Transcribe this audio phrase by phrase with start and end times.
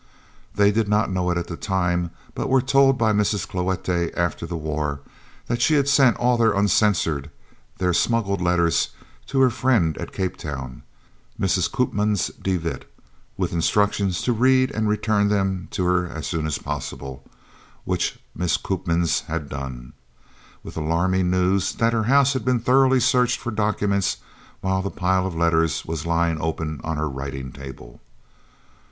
[0.55, 3.47] They did not know it at the time, but were told by Mrs.
[3.47, 5.01] Cloete, after the war,
[5.45, 7.29] that she had sent all their uncensored,
[7.77, 8.89] their "smuggled" letters,
[9.27, 10.81] to her friend at Capetown,
[11.39, 11.69] Mrs.
[11.71, 12.85] Koopmans de Wet,
[13.37, 17.23] with instructions to read and return them to her as soon as possible,
[17.83, 18.63] which Mrs.
[18.63, 19.93] Koopmans had done,
[20.63, 24.17] with the alarming news that her house had been thoroughly searched for documents
[24.61, 28.01] while the pile of letters was lying open on her writing table.